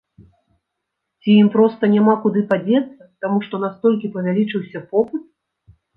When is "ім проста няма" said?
1.41-2.15